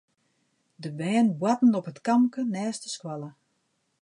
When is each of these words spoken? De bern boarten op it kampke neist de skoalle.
De 0.75 0.91
bern 0.99 1.29
boarten 1.39 1.75
op 1.79 1.89
it 1.91 1.99
kampke 2.07 2.41
neist 2.55 2.83
de 2.85 2.89
skoalle. 2.95 3.29